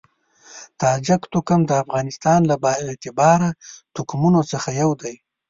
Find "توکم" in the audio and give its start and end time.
1.33-1.61